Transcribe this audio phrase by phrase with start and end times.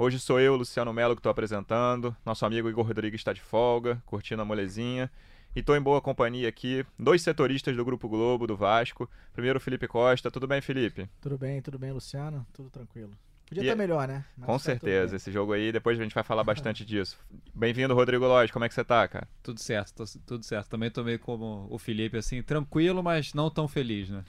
[0.00, 2.16] Hoje sou eu, Luciano Melo, que estou apresentando.
[2.24, 5.10] Nosso amigo Igor Rodrigues está de folga, curtindo a molezinha.
[5.56, 9.10] E estou em boa companhia aqui, dois setoristas do Grupo Globo, do Vasco.
[9.32, 10.30] Primeiro, Felipe Costa.
[10.30, 11.10] Tudo bem, Felipe?
[11.20, 12.46] Tudo bem, tudo bem, Luciano.
[12.52, 13.10] Tudo tranquilo.
[13.44, 14.24] Podia estar melhor, né?
[14.36, 15.16] Mas Com tá certeza.
[15.16, 17.18] Esse jogo aí, depois a gente vai falar bastante disso.
[17.52, 18.52] Bem-vindo, Rodrigo Lodge.
[18.52, 19.26] Como é que você tá, cara?
[19.42, 20.68] Tudo certo, tô, tudo certo.
[20.68, 24.22] Também tô meio como o Felipe, assim, tranquilo, mas não tão feliz, né?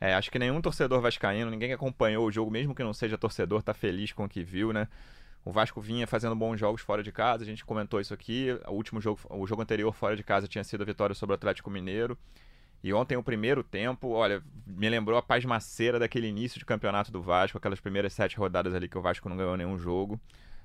[0.00, 3.18] É, acho que nenhum torcedor vascaíno, ninguém que acompanhou o jogo, mesmo que não seja
[3.18, 4.88] torcedor, tá feliz com o que viu, né?
[5.44, 8.48] O Vasco vinha fazendo bons jogos fora de casa, a gente comentou isso aqui.
[8.66, 11.36] O último jogo, o jogo anterior fora de casa tinha sido a vitória sobre o
[11.36, 12.16] Atlético Mineiro.
[12.82, 17.20] E ontem o primeiro tempo, olha, me lembrou a pasmaceira daquele início de campeonato do
[17.20, 20.18] Vasco, aquelas primeiras sete rodadas ali que o Vasco não ganhou nenhum jogo.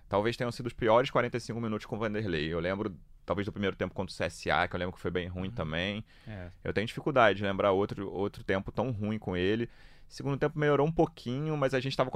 [0.08, 2.53] Talvez tenham sido os piores 45 minutos com o Vanderlei.
[2.53, 5.28] Eu lembro, talvez, do primeiro tempo contra o CSA, que eu lembro que foi bem
[5.28, 5.56] ruim uhum.
[5.56, 6.06] também.
[6.28, 6.50] É.
[6.64, 9.70] Eu tenho dificuldade de lembrar outro, outro tempo tão ruim com ele.
[10.08, 12.12] Segundo tempo melhorou um pouquinho, mas a gente estava.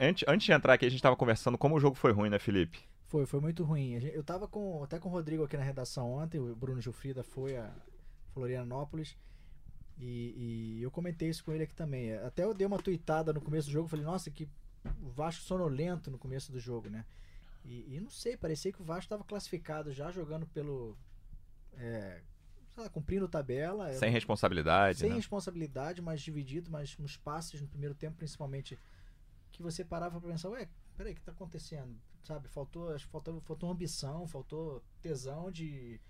[0.00, 2.38] Antes, antes de entrar aqui, a gente estava conversando como o jogo foi ruim, né,
[2.38, 2.80] Felipe?
[3.06, 3.92] Foi, foi muito ruim.
[3.92, 7.56] Eu estava com, até com o Rodrigo aqui na redação ontem, o Bruno Gilfrida foi
[7.56, 7.70] a
[8.34, 9.16] Florianópolis.
[9.98, 12.12] E, e, eu comentei isso com ele aqui também.
[12.14, 14.48] Até eu dei uma tuitada no começo do jogo, falei, nossa, que
[15.02, 17.04] o Vasco sonolento no começo do jogo, né?
[17.68, 20.96] E, e não sei, parecia que o Vasco estava classificado já jogando pelo.
[21.74, 22.22] É,
[22.78, 23.92] lá, cumprindo tabela.
[23.92, 24.98] Sem responsabilidade.
[24.98, 25.16] Sem né?
[25.16, 28.78] responsabilidade, mas dividido, mas nos passes no primeiro tempo, principalmente,
[29.52, 31.94] que você parava para pensar, ué, peraí, o que tá acontecendo?
[32.24, 36.00] Sabe, faltou, faltou, faltou ambição, faltou tesão de,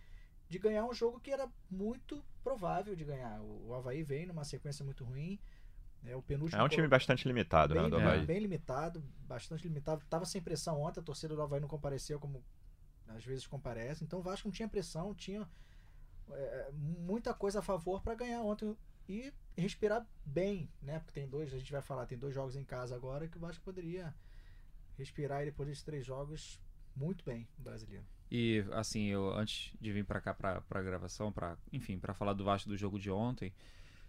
[0.48, 3.41] de ganhar um jogo que era muito provável de ganhar.
[3.41, 5.41] O, o Havaí veio numa sequência muito ruim.
[6.05, 8.25] É, o penúltimo é um time bastante limitado, bem, né, do Havaí.
[8.25, 10.03] Bem limitado, bastante limitado.
[10.09, 12.42] Tava sem pressão ontem, a torcida do Havaí não compareceu como
[13.09, 14.05] às vezes comparece.
[14.05, 15.48] Então o Vasco não tinha pressão, tinha
[16.31, 18.77] é, muita coisa a favor para ganhar ontem
[19.08, 20.98] e respirar bem, né?
[21.01, 23.41] Porque tem dois, a gente vai falar, tem dois jogos em casa agora que o
[23.41, 24.14] Vasco poderia
[24.97, 26.61] respirar e depois desses três jogos
[26.95, 28.05] muito bem o brasileiro.
[28.31, 32.35] E assim, eu antes de vir para cá para a gravação, para enfim, para falar
[32.35, 33.55] do Vasco do jogo de ontem,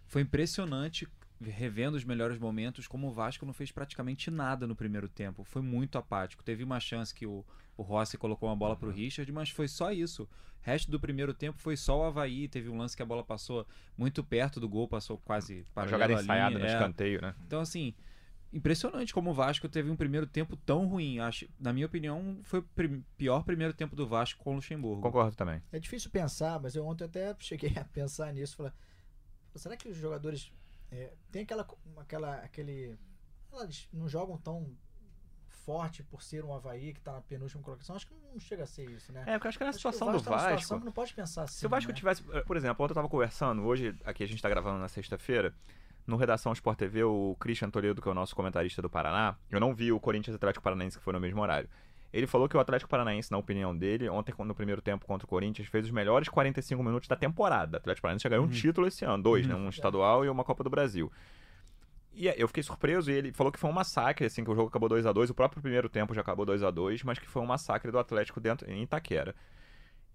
[0.06, 1.08] foi impressionante
[1.40, 5.42] revendo os melhores momentos, como o Vasco não fez praticamente nada no primeiro tempo.
[5.44, 6.44] Foi muito apático.
[6.44, 7.44] Teve uma chance que o,
[7.76, 10.24] o Rossi colocou uma bola para o Richard, mas foi só isso.
[10.24, 10.28] O
[10.60, 12.46] resto do primeiro tempo foi só o Havaí.
[12.46, 16.10] Teve um lance que a bola passou muito perto do gol, passou quase para jogar
[16.10, 16.72] ensaiada no é.
[16.72, 17.34] escanteio, né?
[17.46, 17.94] Então, assim,
[18.52, 21.20] impressionante como o Vasco teve um primeiro tempo tão ruim.
[21.20, 25.00] Acho, na minha opinião, foi o prim pior primeiro tempo do Vasco com o Luxemburgo.
[25.00, 25.62] Concordo também.
[25.72, 28.56] É difícil pensar, mas eu ontem até cheguei a pensar nisso.
[28.56, 28.72] Falei,
[29.54, 30.52] será que os jogadores
[30.90, 32.98] é, tem aquela, aquela, aquele,
[33.52, 34.76] elas não jogam tão
[35.48, 37.94] forte por ser um Havaí que está na penúltima colocação.
[37.94, 39.24] Acho que não chega a ser isso, né?
[39.26, 40.30] É, porque acho que na acho situação que do Vasco.
[40.30, 41.58] Tá situação que não pode pensar assim.
[41.58, 41.96] Se o Vasco né?
[41.96, 42.24] tivesse.
[42.32, 45.54] Eh, por exemplo, ontem eu estava conversando, hoje, aqui a gente está gravando na sexta-feira.
[46.06, 49.60] No Redação Sport TV, o Christian Toledo, que é o nosso comentarista do Paraná, eu
[49.60, 51.68] não vi o Corinthians Atlético Paranaense, que foi no mesmo horário.
[52.12, 55.28] Ele falou que o Atlético Paranaense, na opinião dele, ontem no primeiro tempo contra o
[55.28, 57.76] Corinthians, fez os melhores 45 minutos da temporada.
[57.76, 58.50] O Atlético Paranaense já ganhou uhum.
[58.50, 59.52] um título esse ano, dois, uhum.
[59.52, 59.58] né?
[59.66, 61.10] Um estadual e uma Copa do Brasil.
[62.12, 64.68] E eu fiquei surpreso e ele falou que foi um massacre, assim, que o jogo
[64.68, 67.28] acabou 2 a 2 O próprio primeiro tempo já acabou 2 a 2 mas que
[67.28, 69.34] foi um massacre do Atlético dentro em Itaquera.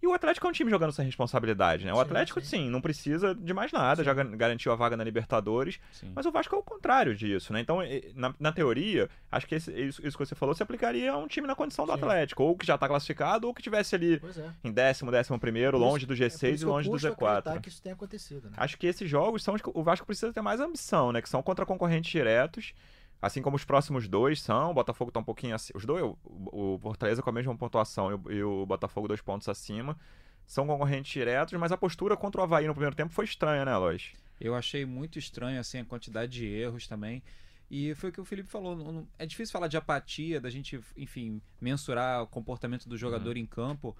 [0.01, 1.91] E o Atlético é um time jogando sem responsabilidade, né?
[1.91, 2.47] O sim, Atlético, sim.
[2.47, 2.69] sim.
[2.69, 4.05] não precisa de mais nada, sim.
[4.05, 5.79] já garantiu a vaga na Libertadores,
[6.13, 7.59] mas o Vasco é o contrário disso, né?
[7.59, 7.79] Então,
[8.13, 11.27] na, na teoria, acho que esse, isso, isso, que você falou se aplicaria a um
[11.27, 14.49] time na condição do Atlético, ou que já está classificado, ou que tivesse ali é.
[14.63, 17.61] em décimo, décimo primeiro, longe do G6 é e longe do Z4.
[17.61, 18.53] que isso tenha acontecido, né?
[18.57, 21.21] Acho que esses jogos são os que o Vasco precisa ter mais ambição, né?
[21.21, 22.73] Que são contra concorrentes diretos
[23.21, 25.77] Assim como os próximos dois são, o Botafogo está um pouquinho acima.
[25.77, 29.49] Os dois, o, Fortaleza com a mesma pontuação e o, e o Botafogo dois pontos
[29.49, 29.97] acima.
[30.45, 33.75] São concorrentes diretos, mas a postura contra o Havaí no primeiro tempo foi estranha, né,
[33.75, 34.11] Lois?
[34.39, 37.23] Eu achei muito estranho assim, a quantidade de erros também.
[37.69, 39.07] E foi o que o Felipe falou.
[39.17, 43.41] é difícil falar de apatia, da gente, enfim, mensurar o comportamento do jogador uhum.
[43.41, 43.95] em campo,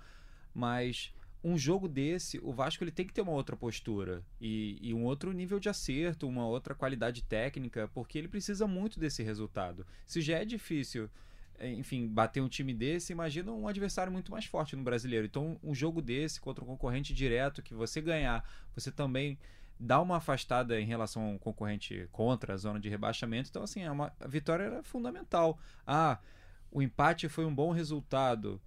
[0.54, 1.12] mas
[1.48, 5.04] um jogo desse, o Vasco ele tem que ter uma outra postura e, e, um
[5.04, 9.86] outro nível de acerto, uma outra qualidade técnica, porque ele precisa muito desse resultado.
[10.08, 11.08] Se já é difícil,
[11.60, 15.28] é, enfim, bater um time desse, imagina um adversário muito mais forte no brasileiro.
[15.28, 18.44] Então, um jogo desse contra um concorrente direto que você ganhar,
[18.74, 19.38] você também
[19.80, 23.52] dá uma afastada em relação a um concorrente contra a zona de rebaixamento.
[23.52, 25.60] Então, assim, é uma, a vitória era fundamental.
[25.86, 26.18] Ah,
[26.72, 28.60] o empate foi um bom resultado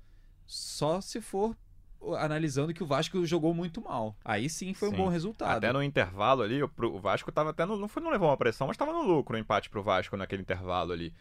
[0.46, 1.56] Só se for
[2.16, 4.16] analisando que o Vasco jogou muito mal.
[4.24, 4.94] Aí sim foi sim.
[4.94, 5.56] um bom resultado.
[5.56, 8.66] Até no intervalo ali, o Vasco tava até no, não foi não levou uma pressão,
[8.66, 11.12] mas estava no lucro o empate pro Vasco naquele intervalo ali.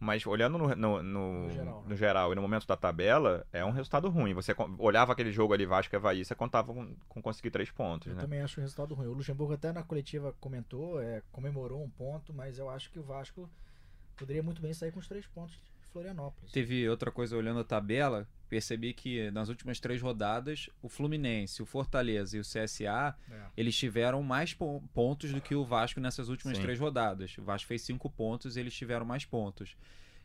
[0.00, 3.64] Mas olhando no, no, no, no, geral, no geral, e no momento da tabela, é
[3.64, 4.34] um resultado ruim.
[4.34, 8.08] Você olhava aquele jogo ali, Vasco e Havaí, você contava com, com conseguir três pontos.
[8.08, 8.20] Eu né?
[8.20, 9.06] também acho um resultado ruim.
[9.06, 13.02] O Luxemburgo até na coletiva comentou, é, comemorou um ponto, mas eu acho que o
[13.02, 13.48] Vasco
[14.16, 15.56] poderia muito bem sair com os três pontos
[15.92, 16.50] Florianópolis.
[16.50, 21.66] Teve outra coisa olhando a tabela, percebi que nas últimas três rodadas, o Fluminense, o
[21.66, 23.40] Fortaleza e o CSA, é.
[23.56, 26.62] eles tiveram mais pontos do que o Vasco nessas últimas Sim.
[26.62, 27.36] três rodadas.
[27.38, 29.76] O Vasco fez cinco pontos e eles tiveram mais pontos.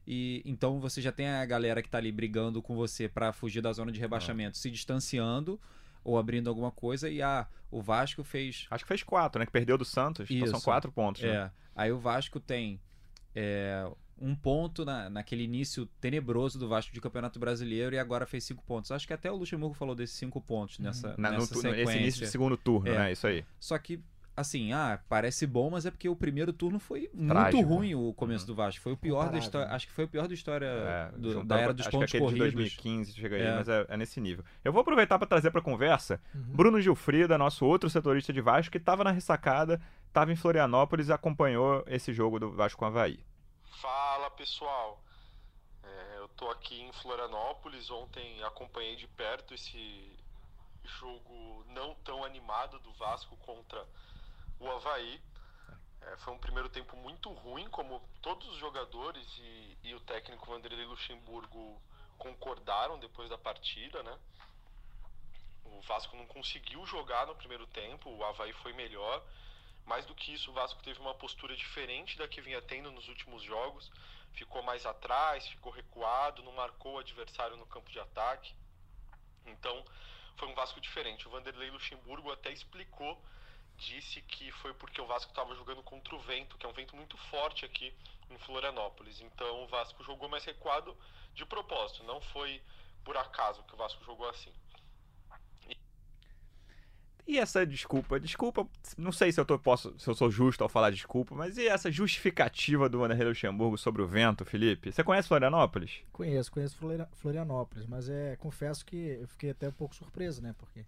[0.08, 3.62] E então você já tem a galera que tá ali brigando com você para fugir
[3.62, 5.60] da zona de rebaixamento, se distanciando
[6.02, 7.10] ou abrindo alguma coisa.
[7.10, 8.68] E ah, o Vasco fez.
[8.72, 9.46] Acho que fez quatro, né?
[9.46, 10.30] Que perdeu do Santos.
[10.30, 10.38] Isso.
[10.38, 11.22] Então são quatro pontos.
[11.22, 11.30] Né?
[11.30, 11.52] É.
[11.76, 12.80] Aí o Vasco tem
[13.36, 13.86] é,
[14.20, 18.64] um ponto na, naquele início tenebroso do Vasco de Campeonato Brasileiro e agora fez cinco
[18.64, 18.92] pontos.
[18.92, 21.86] Acho que até o Luxemburgo falou desses cinco pontos nessa, na, nessa no, sequência.
[21.86, 22.98] Nesse início de segundo turno, é.
[22.98, 23.12] né?
[23.12, 23.46] Isso aí.
[23.60, 24.02] Só que
[24.38, 27.58] assim, ah, parece bom, mas é porque o primeiro turno foi Trágico.
[27.58, 28.54] muito ruim o começo uhum.
[28.54, 28.80] do Vasco.
[28.82, 29.74] Foi o pior da história.
[29.74, 32.52] Acho que foi o pior da história é, do, da era dos pontos corridos.
[32.52, 33.56] De 2015 chega aí, é.
[33.56, 34.46] mas é, é, nesse nível.
[34.64, 36.42] Eu vou aproveitar para trazer para conversa uhum.
[36.42, 41.14] Bruno Gilfrida, nosso outro setorista de Vasco, que estava na ressacada, estava em Florianópolis e
[41.14, 43.20] acompanhou esse jogo do Vasco com o Havaí.
[43.82, 45.00] Fala pessoal,
[45.84, 47.92] é, eu tô aqui em Florianópolis.
[47.92, 50.18] Ontem acompanhei de perto esse
[51.00, 53.88] jogo não tão animado do Vasco contra
[54.60, 55.22] o Havaí.
[56.02, 60.50] É, foi um primeiro tempo muito ruim, como todos os jogadores e, e o técnico
[60.50, 61.80] Vanderlei Luxemburgo
[62.18, 64.18] concordaram depois da partida, né?
[65.66, 69.24] O Vasco não conseguiu jogar no primeiro tempo, o Havaí foi melhor.
[69.88, 73.08] Mais do que isso, o Vasco teve uma postura diferente da que vinha tendo nos
[73.08, 73.90] últimos jogos.
[74.34, 78.54] Ficou mais atrás, ficou recuado, não marcou o adversário no campo de ataque.
[79.46, 79.84] Então,
[80.36, 81.26] foi um Vasco diferente.
[81.28, 83.20] O Vanderlei Luxemburgo até explicou
[83.78, 86.96] disse que foi porque o Vasco estava jogando contra o vento, que é um vento
[86.96, 87.94] muito forte aqui
[88.30, 89.22] em Florianópolis.
[89.22, 90.98] Então o Vasco jogou mais recuado
[91.34, 92.62] de propósito, não foi
[93.06, 94.52] por acaso que o Vasco jogou assim.
[97.28, 98.66] E essa desculpa, desculpa,
[98.98, 101.68] não sei se eu, tô, posso, se eu sou justo ao falar desculpa, mas e
[101.68, 104.94] essa justificativa do Vanderlei Luxemburgo sobre o vento, Felipe?
[104.94, 106.00] Você conhece Florianópolis?
[106.14, 106.78] Conheço, conheço
[107.12, 110.56] Florianópolis, mas é, confesso que eu fiquei até um pouco surpreso, né?
[110.58, 110.86] Porque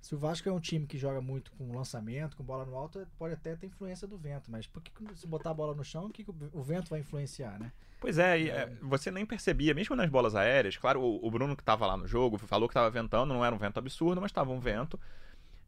[0.00, 3.04] se o Vasco é um time que joga muito com lançamento, com bola no alto,
[3.18, 6.06] pode até ter influência do vento, mas por que se botar a bola no chão,
[6.06, 7.72] o que o vento vai influenciar, né?
[8.00, 11.62] Pois é, é, você nem percebia, mesmo nas bolas aéreas, claro, o, o Bruno que
[11.62, 14.52] estava lá no jogo falou que estava ventando, não era um vento absurdo, mas estava
[14.52, 14.98] um vento.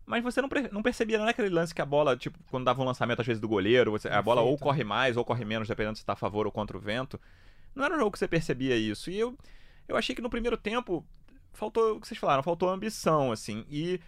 [0.05, 2.83] Mas você não, não percebia, não é aquele lance que a bola, tipo, quando dava
[2.83, 5.69] um lançamento às vezes do goleiro, você, a bola ou corre mais ou corre menos,
[5.69, 7.21] dependendo se está a favor ou contra o vento.
[7.75, 9.11] Não era um jogo que você percebia isso.
[9.11, 9.37] E eu,
[9.87, 11.07] eu achei que no primeiro tempo
[11.53, 13.65] faltou, o que vocês falaram, faltou ambição, assim.
[13.71, 14.01] E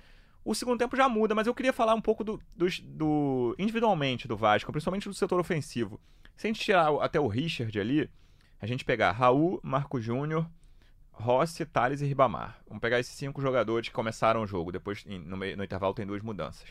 [0.45, 4.29] o segundo tempo já muda, mas eu queria falar um pouco do, do, do individualmente
[4.29, 6.01] do Vasco, principalmente do setor ofensivo.
[6.37, 8.11] Se a gente tirar até o Richard ali,
[8.61, 10.47] a gente pegar Raul, Marco Júnior,
[11.15, 12.59] Rossi, Thales e Ribamar.
[12.67, 14.73] Vamos pegar esses cinco jogadores que começaram o jogo.
[14.73, 16.69] Depois, no, meio, no intervalo, tem duas mudanças.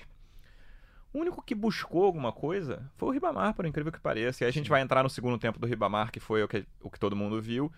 [1.13, 4.43] O único que buscou alguma coisa foi o Ribamar, por incrível que pareça.
[4.43, 6.65] E aí a gente vai entrar no segundo tempo do Ribamar, que foi o que,
[6.81, 7.71] o que todo mundo viu.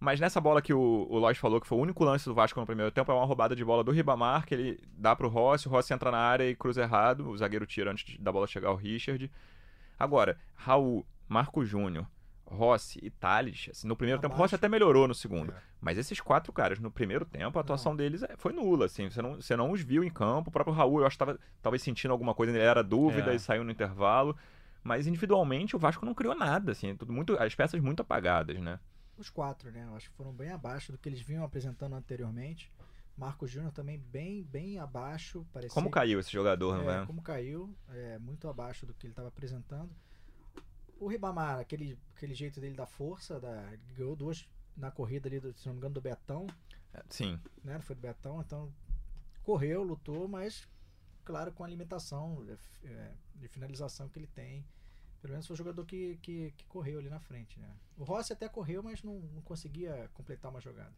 [0.00, 2.58] Mas nessa bola que o, o Lodge falou, que foi o único lance do Vasco
[2.58, 5.66] no primeiro tempo, é uma roubada de bola do Ribamar, que ele dá pro Rossi,
[5.66, 8.68] o Rossi entra na área e cruza errado, o zagueiro tira antes da bola chegar
[8.68, 9.30] ao Richard.
[9.98, 12.06] Agora, Raul, Marco Júnior,
[12.50, 14.30] Rossi e Thales, assim, no primeiro Abaixo.
[14.30, 15.52] tempo, o Rossi até melhorou no segundo.
[15.52, 15.56] É.
[15.80, 17.96] Mas esses quatro caras, no primeiro tempo, a atuação não.
[17.96, 20.48] deles é, foi nula, assim, você não, você não os viu em campo.
[20.50, 23.36] O próprio Raul, eu acho que estava talvez sentindo alguma coisa, ele era dúvida é.
[23.36, 24.36] e saiu no intervalo.
[24.82, 28.78] Mas individualmente o Vasco não criou nada, assim, tudo muito, as peças muito apagadas, né?
[29.18, 29.84] os quatro, né?
[29.84, 32.72] Eu acho que foram bem abaixo do que eles vinham apresentando anteriormente.
[33.16, 35.44] Marcos Júnior também bem, bem abaixo.
[35.52, 37.06] Parecia, como caiu esse jogador, é, não é?
[37.06, 39.90] Como caiu, é, muito abaixo do que ele estava apresentando.
[40.98, 45.52] O Ribamar, aquele, aquele jeito dele da força, da, ganhou duas na corrida ali, do,
[45.54, 46.46] se não me engano, do Betão.
[46.92, 47.38] É, sim.
[47.62, 47.78] Né?
[47.80, 48.72] Foi do Betão, então
[49.42, 50.68] correu, lutou, mas
[51.24, 52.44] claro, com a limitação
[52.84, 54.64] é, de finalização que ele tem
[55.20, 57.58] pelo menos foi o jogador que, que, que, correu ali na frente.
[57.58, 57.68] Né?
[57.96, 60.92] O Rossi até correu, mas não, não conseguia completar uma jogada.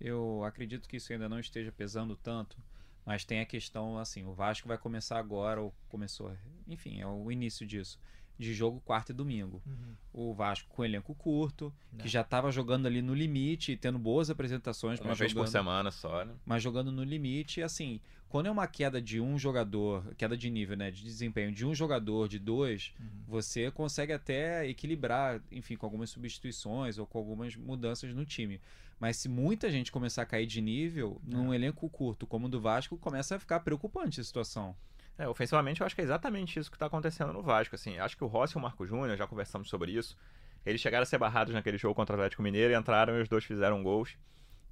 [0.00, 2.56] Eu acredito que isso ainda não esteja pesando tanto,
[3.04, 6.36] mas tem a questão assim: o Vasco vai começar agora, ou começou,
[6.66, 7.98] enfim, é o início disso.
[8.38, 9.62] De jogo quarta e domingo.
[9.66, 9.94] Uhum.
[10.30, 12.02] O Vasco com elenco curto, Né.
[12.02, 15.52] que já estava jogando ali no limite e tendo boas apresentações, Uma vez por jogando,
[15.52, 16.34] semana só, né?
[16.44, 17.62] mas jogando no limite.
[17.62, 21.64] Assim, quando é uma queda de um jogador, queda de nível, né, de desempenho de
[21.66, 23.06] um jogador, de dois, Uhum.
[23.26, 28.60] você consegue até equilibrar, enfim, com algumas substituições ou com algumas mudanças no time.
[28.98, 32.60] Mas se muita gente começar a cair de nível, num elenco curto como o do
[32.60, 34.74] Vasco, começa a ficar preocupante a situação.
[35.18, 37.98] É, ofensivamente eu acho que é exatamente isso que tá acontecendo no Vasco, assim.
[37.98, 40.16] Acho que o Rossi e o Marco Júnior, já conversamos sobre isso,
[40.64, 43.28] eles chegaram a ser barrados naquele jogo contra o Atlético Mineiro e entraram e os
[43.28, 44.16] dois fizeram gols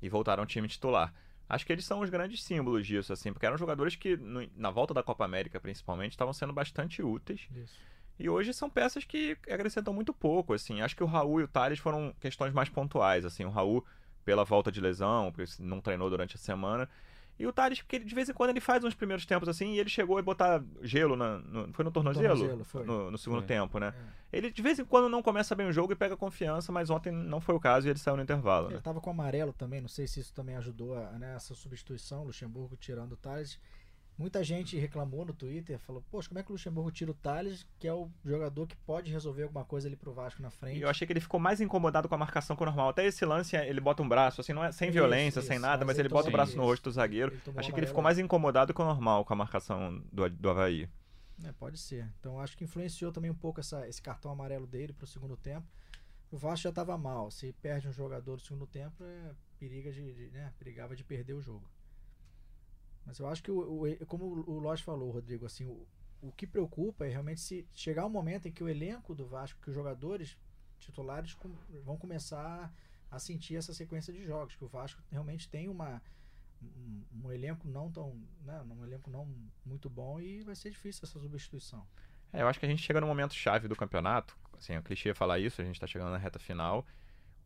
[0.02, 1.14] e voltaram ao time titular.
[1.48, 4.70] Acho que eles são os grandes símbolos disso, assim, porque eram jogadores que, no- na
[4.70, 7.48] volta da Copa América, principalmente, estavam sendo bastante úteis.
[7.54, 7.78] Isso.
[8.18, 10.80] E hoje são peças que acrescentam muito pouco, assim.
[10.80, 13.44] Acho que o Raul e o Thales foram questões mais pontuais, assim.
[13.44, 13.84] O Raul
[14.24, 16.88] pela volta de lesão, porque não treinou durante a semana.
[17.38, 19.72] E o Thales, porque ele, de vez em quando ele faz uns primeiros tempos assim,
[19.72, 22.28] e ele chegou a botar gelo na, no, foi no tornozelo?
[22.28, 22.84] Tornozelo, foi.
[22.84, 23.46] No, no segundo Foi.
[23.48, 23.92] tempo, né?
[24.32, 24.38] É.
[24.38, 27.12] Ele de vez em quando não começa bem o jogo e pega confiança, mas ontem
[27.12, 28.74] não foi o caso e ele saiu no intervalo, né?
[28.74, 32.24] Ele tava com amarelo também, não sei se isso também ajudou a, né, essa substituição,
[32.24, 33.58] Luxemburgo tirando o Thales.
[34.16, 37.66] Muita gente reclamou no Twitter, falou, poxa, como é que o Luxemburgo tira o Thales,
[37.80, 40.78] que é o jogador que pode resolver alguma coisa ali pro Vasco na frente.
[40.78, 42.90] E eu achei que ele ficou mais incomodado com a marcação que o normal.
[42.90, 45.59] Até esse lance, ele bota um braço, assim, não é sem Isso, violência, isso, sem
[45.59, 46.59] nada, mas ele ele bota o braço isso.
[46.59, 47.33] no rosto do zagueiro.
[47.33, 50.28] Ele tomou Achei que ele ficou mais incomodado que o normal com a marcação do,
[50.28, 50.88] do Havaí.
[51.42, 52.09] É, pode ser.
[52.21, 55.66] Então acho que influenciou também um pouco essa, esse cartão amarelo dele pro segundo tempo.
[56.30, 57.30] O Vasco já estava mal.
[57.30, 61.35] Se perde um jogador no segundo tempo, é, periga de, de, né, perigava de perder
[61.35, 61.68] o jogo.
[63.06, 65.87] Mas eu acho que, o, o- como o Lodge falou, Rodrigo, assim, o,
[66.23, 69.61] o que preocupa é realmente se chegar um momento em que o elenco do Vasco,
[69.61, 70.37] que os jogadores
[70.78, 72.73] titulares com- vão começar
[73.11, 76.02] a sentir essa sequência de jogos, que o Vasco realmente tem uma
[76.62, 79.28] um, um elenco não tão, né, um elenco não
[79.64, 81.87] muito bom e vai ser difícil essa substituição.
[82.32, 84.37] É, eu acho que a gente chega no momento chave do campeonato.
[84.58, 86.87] Assim, é um clichê falar isso, a gente tá chegando na reta final.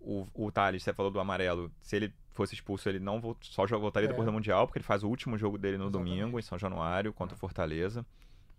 [0.01, 3.67] O, o Thales, você falou do amarelo, se ele fosse expulso, ele não volt- só
[3.67, 4.11] voltaria É.
[4.11, 6.19] depois do Mundial, porque ele faz o último jogo dele no Exatamente.
[6.21, 8.07] domingo, em São Januário, contra o Fortaleza.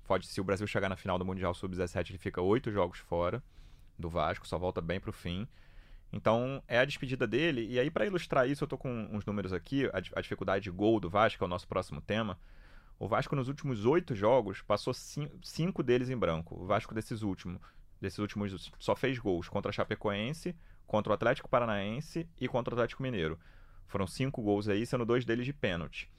[0.06, 3.42] Pode, se o Brasil chegar na final do Mundial Sub-17, ele fica oito jogos fora
[3.98, 5.48] do Vasco, só volta bem pro fim.
[6.12, 7.68] Então, é a despedida dele.
[7.70, 10.72] E aí, para ilustrar isso, eu tô com uns números aqui, a, a dificuldade de
[10.72, 12.38] gol do Vasco, que é o nosso próximo tema.
[12.98, 16.56] O Vasco, nos últimos oito jogos, passou cin- cinco deles em branco.
[16.60, 17.62] O Vasco, desses últimos,
[18.02, 20.56] desses últimos, só fez gols contra a Chapecoense,
[20.90, 23.40] contra o Atlético Paranaense e contra o Atlético Mineiro.
[23.88, 26.10] Foram cinco gols aí, sendo dois deles de pênalti.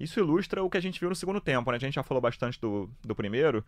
[0.00, 1.76] Isso ilustra o que a gente viu no segundo tempo, né?
[1.76, 3.62] A gente já falou bastante do, do primeiro.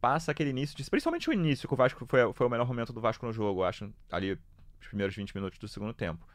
[0.00, 2.92] Passa aquele início, de, principalmente o início, que o Vasco foi, foi o melhor momento
[2.92, 4.32] do Vasco no jogo, acho, ali,
[4.80, 6.26] os primeiros 20 minutos do segundo tempo.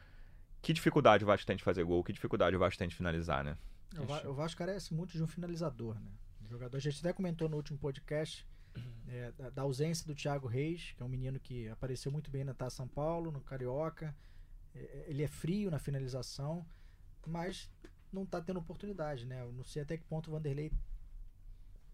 [0.62, 3.44] Que dificuldade o Vasco tem de fazer gol, que dificuldade o Vasco tem de finalizar,
[3.44, 3.56] né?
[3.98, 6.10] O, Va- o Vasco carece muito de um finalizador, né?
[6.44, 8.46] O jogador, a gente até comentou no último podcast
[9.08, 12.44] é, da, da ausência do Thiago Reis, que é um menino que apareceu muito bem
[12.44, 14.14] na Taça São Paulo, no Carioca.
[14.74, 16.66] É, ele é frio na finalização,
[17.26, 17.70] mas
[18.12, 19.42] não tá tendo oportunidade, né?
[19.42, 20.72] Eu não sei até que ponto o Vanderlei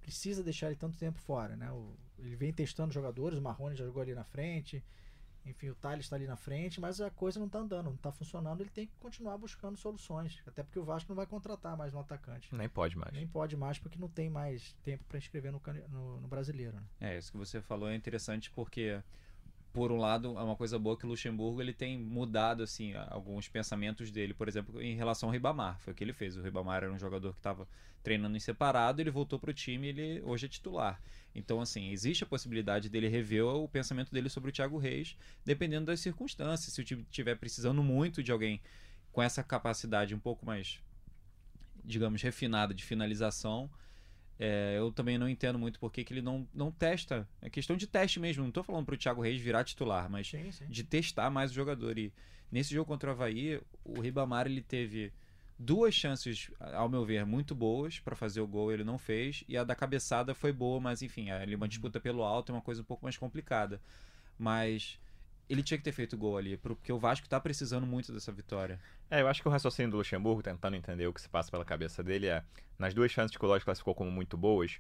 [0.01, 1.71] precisa deixar ele tanto tempo fora, né?
[1.71, 4.83] O- ele vem testando jogadores, o Marrone já jogou ali na frente,
[5.49, 8.13] enfim, o Thales está ali na frente, mas a coisa não tá andando, não tá
[8.13, 11.95] funcionando, ele tem que continuar buscando soluções, até porque o Vasco não vai contratar mais
[11.95, 12.55] um atacante.
[12.55, 13.13] Nem pode mais.
[13.13, 16.77] Nem pode mais porque não tem mais tempo para inscrever no, no, no brasileiro.
[16.77, 16.83] Né?
[17.01, 19.03] É, isso que você falou é interessante porque,
[19.79, 23.49] por um lado, é uma coisa boa que o Luxemburgo ele tem mudado assim alguns
[23.49, 25.79] pensamentos dele, por exemplo, em relação ao Ribamar.
[25.79, 26.37] Foi o que ele fez.
[26.37, 27.65] O Ribamar era um jogador que estava
[28.03, 31.01] treinando em separado, ele voltou para o time e ele hoje é titular.
[31.33, 35.87] Então, assim, existe a possibilidade dele rever o pensamento dele sobre o Thiago Reis, dependendo
[35.87, 36.73] das circunstâncias.
[36.73, 38.61] Se o time estiver precisando muito de alguém
[39.13, 40.81] com essa capacidade um pouco mais,
[41.85, 43.71] digamos, refinada de finalização,
[44.39, 47.29] é, eu também não entendo muito por que ele não, não testa.
[47.43, 48.45] É questão de teste mesmo.
[48.45, 50.67] Não tô falando pro Thiago Reis virar titular, mas Sim, sim.
[50.69, 51.99] de testar mais o jogador.
[51.99, 52.13] E
[52.51, 55.13] nesse jogo contra o Havaí, o Ribamar ele teve
[55.59, 59.43] duas chances, ao meu ver, muito boas para fazer o gol, ele não fez.
[59.49, 62.63] E a da cabeçada foi boa, mas enfim, ali uma disputa pelo alto é uma
[62.63, 63.81] coisa um pouco mais complicada.
[64.39, 65.01] Mas
[65.49, 68.31] ele tinha que ter feito o gol ali, porque o Vasco tá precisando muito dessa
[68.31, 68.79] vitória.
[69.11, 71.65] É, eu acho que o raciocínio do Luxemburgo, tentando entender o que se passa pela
[71.65, 72.43] cabeça dele, é:
[72.79, 74.79] nas duas chances que o Lodge classificou como muito boas,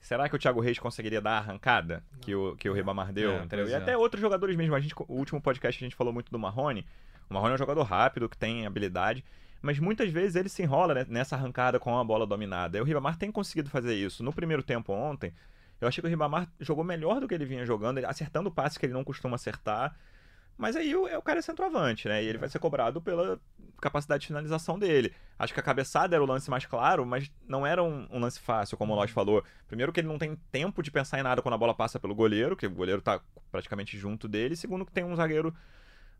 [0.00, 3.32] será que o Thiago Reis conseguiria dar a arrancada que o, que o Ribamar deu?
[3.32, 3.68] É, entendeu?
[3.68, 3.76] E é.
[3.76, 4.74] até outros jogadores mesmo.
[4.74, 6.86] A gente, o último podcast a gente falou muito do Marrone.
[7.30, 9.24] O Marrone é um jogador rápido, que tem habilidade,
[9.62, 12.76] mas muitas vezes ele se enrola né, nessa arrancada com a bola dominada.
[12.76, 14.22] E o Ribamar tem conseguido fazer isso.
[14.22, 15.32] No primeiro tempo ontem,
[15.82, 18.86] eu achei que o Ribamar jogou melhor do que ele vinha jogando, acertando passes que
[18.86, 19.96] ele não costuma acertar.
[20.56, 22.22] Mas aí o, o cara é centroavante, né?
[22.22, 23.40] E ele vai ser cobrado pela
[23.80, 25.12] capacidade de finalização dele.
[25.36, 28.38] Acho que a cabeçada era o lance mais claro, mas não era um, um lance
[28.38, 29.42] fácil, como o Lodge falou.
[29.66, 32.14] Primeiro que ele não tem tempo de pensar em nada quando a bola passa pelo
[32.14, 33.20] goleiro, que o goleiro tá
[33.50, 34.54] praticamente junto dele.
[34.54, 35.52] Segundo que tem um zagueiro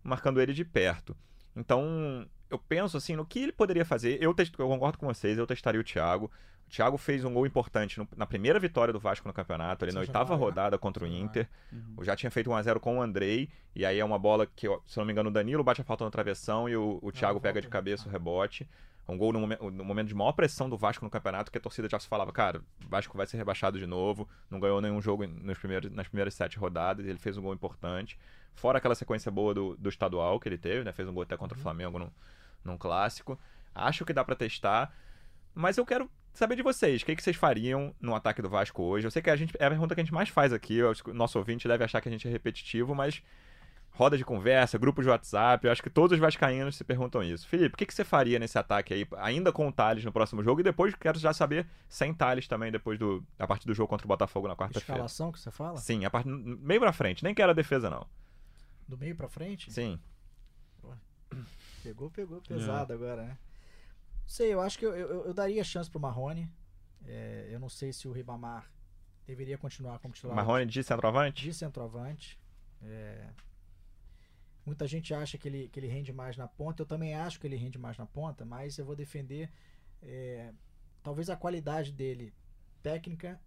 [0.02, 1.16] marcando ele de perto.
[1.54, 4.20] Então, eu penso assim, no que ele poderia fazer.
[4.20, 6.28] Eu, eu concordo com vocês, eu testaria o Thiago.
[6.72, 8.08] O Thiago fez um gol importante no...
[8.16, 11.46] na primeira vitória do Vasco no campeonato, ali na oitava rodada contra o Inter.
[11.70, 11.96] Uhum.
[11.98, 14.96] Eu já tinha feito 1x0 com o Andrei, e aí é uma bola que, se
[14.96, 17.60] não me engano, o Danilo bate a falta no travessão e o, o Thiago pega
[17.60, 18.66] de cabeça o rebote.
[19.06, 21.60] Um gol no, momen no, momento de maior pressão do Vasco no campeonato, que a
[21.60, 25.02] torcida já se falava, cara, o Vasco vai ser rebaixado de novo, não ganhou nenhum
[25.02, 28.18] jogo nos primeiros, nas primeiras sete rodadas, ele fez um gol importante.
[28.54, 30.92] Fora aquela sequência boa do, do estadual que ele teve, né?
[30.92, 31.62] Fez um gol até contra o uhum.
[31.62, 32.10] Flamengo no,
[32.64, 33.38] num clássico.
[33.74, 34.90] Acho que dá para testar.
[35.54, 37.02] Mas eu quero saber de vocês.
[37.02, 39.06] O que, que vocês fariam no ataque do Vasco hoje?
[39.06, 40.80] Eu sei que a gente é a pergunta que a gente mais faz aqui.
[40.82, 43.22] O nosso ouvinte deve achar que a gente é repetitivo, mas
[43.92, 47.46] roda de conversa, grupo de WhatsApp, eu acho que todos os vascaínos se perguntam isso.
[47.46, 50.42] Felipe, o que, que você faria nesse ataque aí, ainda com o Thales no próximo
[50.42, 50.60] jogo?
[50.60, 54.06] E depois quero já saber sem Thales também, depois do, a partir do jogo contra
[54.06, 54.94] o Botafogo na quarta-feira.
[54.94, 55.76] Escalação que você fala?
[55.76, 56.26] Sim, a part...
[56.26, 58.06] meio pra frente, nem quero a defesa não.
[58.88, 59.70] Do meio pra frente?
[59.70, 60.00] Sim.
[61.82, 62.96] Pegou, pegou pesado é.
[62.96, 63.36] agora, né?
[64.32, 66.50] Sei, eu acho que eu, eu, eu daria chance pro Marrone.
[67.04, 68.72] É, eu não sei se o Ribamar
[69.26, 70.34] deveria continuar como titular.
[70.34, 71.44] Marrone de centroavante?
[71.44, 72.40] De centroavante.
[72.82, 73.26] É,
[74.64, 76.80] muita gente acha que ele, que ele rende mais na ponta.
[76.80, 79.50] Eu também acho que ele rende mais na ponta, mas eu vou defender
[80.02, 80.50] é,
[81.02, 82.32] talvez a qualidade dele
[82.82, 83.38] técnica,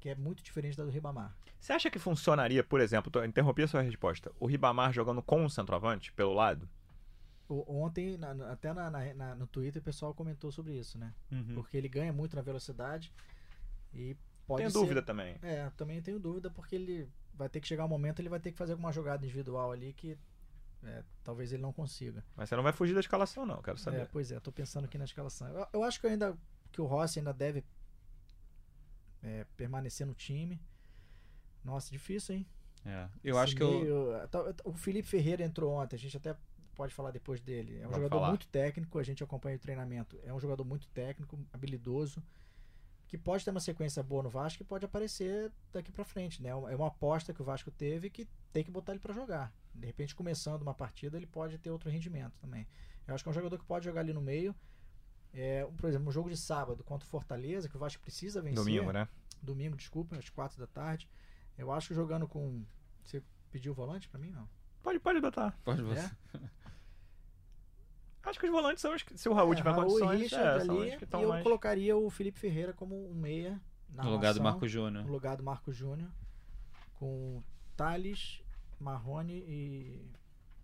[0.00, 1.36] que é muito diferente da do Ribamar.
[1.60, 5.50] Você acha que funcionaria, por exemplo, interrompi a sua resposta, o Ribamar jogando com o
[5.50, 6.66] centroavante pelo lado?
[7.48, 11.14] Ontem, na, até na, na, no Twitter, o pessoal comentou sobre isso, né?
[11.32, 11.54] Uhum.
[11.54, 13.12] Porque ele ganha muito na velocidade
[13.94, 14.78] e pode Tenho ser...
[14.78, 15.36] dúvida também.
[15.42, 18.50] É, também tenho dúvida porque ele vai ter que chegar um momento ele vai ter
[18.52, 20.18] que fazer alguma jogada individual ali que
[20.84, 22.22] é, talvez ele não consiga.
[22.36, 24.00] Mas você não vai fugir da escalação, não, quero saber.
[24.00, 25.48] É, pois é, tô pensando aqui na escalação.
[25.48, 26.36] Eu, eu acho que ainda
[26.70, 27.64] que o Rossi ainda deve
[29.22, 30.60] é, permanecer no time.
[31.64, 32.46] Nossa, difícil, hein?
[32.84, 34.28] É, eu Esse acho que meio, eu...
[34.28, 36.36] Tá, o Felipe Ferreira entrou ontem, a gente até
[36.78, 37.74] pode falar depois dele.
[37.74, 38.28] É um Vamos jogador falar.
[38.28, 40.16] muito técnico, a gente acompanha o treinamento.
[40.22, 42.22] É um jogador muito técnico, habilidoso,
[43.08, 46.50] que pode ter uma sequência boa no Vasco e pode aparecer daqui para frente, né?
[46.50, 49.52] É uma aposta que o Vasco teve que tem que botar ele para jogar.
[49.74, 52.64] De repente, começando uma partida, ele pode ter outro rendimento também.
[53.08, 54.54] Eu acho que é um jogador que pode jogar ali no meio.
[55.32, 58.64] É, por exemplo, um jogo de sábado contra o Fortaleza, que o Vasco precisa vencer.
[58.64, 59.08] Domingo, né?
[59.42, 61.08] Domingo, desculpa, às quatro da tarde.
[61.56, 62.64] Eu acho que jogando com.
[63.02, 64.30] Você pediu o volante para mim?
[64.30, 64.48] Não.
[64.88, 65.54] Pode, pode botar.
[65.64, 66.10] Pode você.
[66.34, 66.38] É?
[68.24, 70.58] Acho que os volantes são os que, se o Raul é, tiver Raul condições, Richard
[70.58, 71.42] é, ali, que e eu mais...
[71.42, 75.04] colocaria o Felipe Ferreira como um meia no lugar do Marco Júnior.
[75.04, 76.10] No lugar do Marco Júnior,
[76.94, 77.42] com
[77.76, 78.42] Thales,
[78.80, 80.10] Marrone e,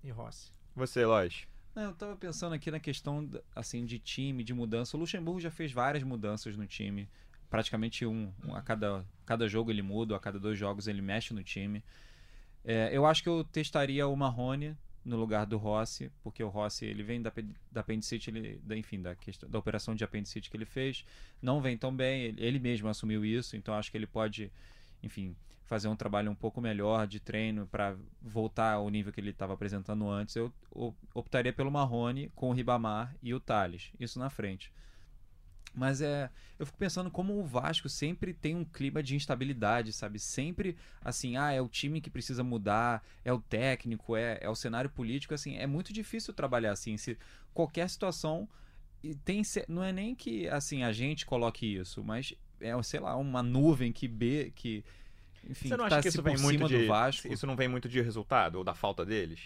[0.02, 0.52] e Rossi.
[0.74, 1.46] Você, Lois?
[1.74, 4.96] Não, eu tava pensando aqui na questão assim de time, de mudança.
[4.96, 7.08] O Luxemburgo já fez várias mudanças no time.
[7.50, 11.34] Praticamente um, um a cada, cada jogo ele muda, a cada dois jogos ele mexe
[11.34, 11.84] no time.
[12.64, 16.86] É, eu acho que eu testaria o Marrone no lugar do Rossi, porque o Rossi
[16.86, 17.30] ele vem da,
[17.70, 21.04] da apendicite, ele, da, enfim, da, questão, da operação de apendicite que ele fez,
[21.42, 24.50] não vem tão bem, ele, ele mesmo assumiu isso, então acho que ele pode,
[25.02, 29.30] enfim, fazer um trabalho um pouco melhor de treino para voltar ao nível que ele
[29.30, 30.36] estava apresentando antes.
[30.36, 30.52] Eu
[31.14, 34.72] optaria pelo Marrone com o Ribamar e o Thales, isso na frente.
[35.74, 40.18] Mas é, eu fico pensando como o Vasco sempre tem um clima de instabilidade, sabe?
[40.18, 44.54] Sempre assim, ah, é o time que precisa mudar, é o técnico, é, é o
[44.54, 46.96] cenário político, assim, é muito difícil trabalhar assim.
[46.96, 47.18] Se
[47.52, 48.48] qualquer situação
[49.24, 53.42] tem não é nem que assim a gente coloque isso, mas é, sei lá, uma
[53.42, 54.84] nuvem que b que
[55.50, 57.30] enfim, Você não acha tá que isso vem muito de Vasco.
[57.30, 59.40] Isso não vem muito de resultado ou da falta deles?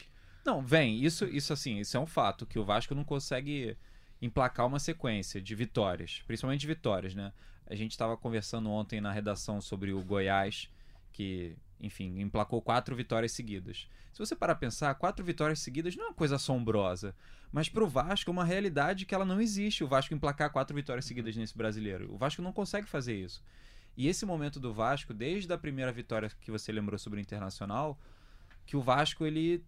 [0.45, 1.05] Não, vem.
[1.05, 3.77] Isso, isso assim, isso é um fato que o Vasco não consegue
[4.21, 7.33] emplacar uma sequência de vitórias, principalmente de vitórias, né?
[7.67, 10.71] A gente estava conversando ontem na redação sobre o Goiás,
[11.13, 13.89] que, enfim, emplacou quatro vitórias seguidas.
[14.13, 17.15] Se você parar a pensar, quatro vitórias seguidas não é uma coisa assombrosa,
[17.53, 20.75] mas para o Vasco é uma realidade que ela não existe, o Vasco emplacar quatro
[20.75, 22.13] vitórias seguidas nesse brasileiro.
[22.13, 23.43] O Vasco não consegue fazer isso.
[23.97, 27.99] E esse momento do Vasco, desde a primeira vitória que você lembrou sobre o Internacional,
[28.65, 29.65] que o Vasco ele,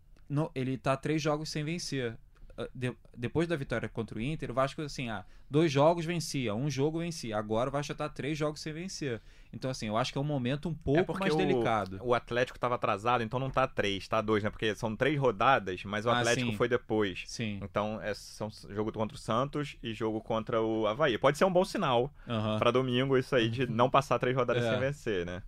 [0.55, 2.17] ele tá três jogos sem vencer.
[2.57, 6.55] Ah, de, depois da vitória contra o Inter, o Vasco, assim, ah, dois jogos vencia,
[6.55, 7.37] um jogo vencia.
[7.37, 9.21] Agora o Vasco está três jogos sem vencer.
[9.53, 11.99] Então, assim, eu acho que é um momento um pouco é mais o, delicado.
[12.03, 14.51] O Atlético estava atrasado, então não tá três, tá dois, né?
[14.51, 16.57] Porque são três rodadas, mas o ah, Atlético sim.
[16.57, 17.25] foi depois.
[17.27, 17.59] Sim.
[17.63, 21.19] Então, é são jogo contra o Santos e jogo contra o Havaí.
[21.19, 22.59] Pode ser um bom sinal uhum.
[22.59, 24.71] para domingo isso aí de não passar três rodadas é.
[24.71, 25.43] sem vencer, né?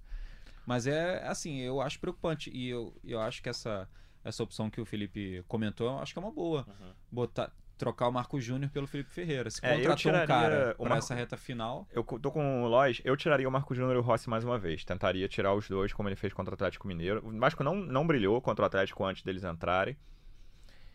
[0.66, 2.50] Mas é assim, eu acho preocupante.
[2.50, 3.88] E eu, eu acho que essa
[4.24, 6.66] essa opção que o Felipe comentou, eu acho que é uma boa.
[7.10, 9.50] Botar, trocar o Marco Júnior pelo Felipe Ferreira.
[9.50, 9.68] Se Uhum.
[9.68, 13.16] É, contratou tiraria um cara Marco- essa reta final, Eu tô com o Lois, eu
[13.16, 14.84] tiraria o Marco Júnior e o Rossi mais uma vez.
[14.84, 17.26] Tentaria tirar os dois, como ele fez contra o Atlético Mineiro.
[17.26, 19.96] O Vasco não, não brilhou contra o Atlético antes deles entrarem.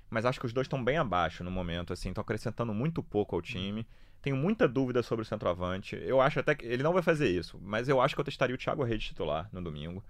[0.10, 3.36] Mas acho que os dois estão bem abaixo no momento, assim, estão acrescentando muito pouco
[3.36, 3.86] ao time.
[4.22, 5.98] Tenho muita dúvida sobre o centroavante.
[6.02, 8.56] Eu acho até que ele não vai fazer isso, mas eu acho que eu testaria
[8.56, 10.02] o Thiago Reis titular no domingo.